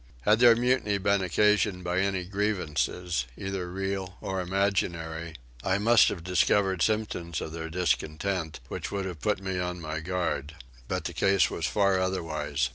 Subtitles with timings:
[0.21, 6.23] Had their mutiny been occasioned by any grievances, either real or imaginary, I must have
[6.23, 10.55] discovered symptoms of their discontent, which would have put me on my guard:
[10.87, 12.69] but the case was far otherwise.